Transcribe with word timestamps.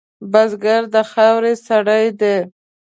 بزګر 0.31 0.81
د 0.93 0.95
خاورې 1.11 1.53
سړی 1.67 2.05
دی 2.19 2.37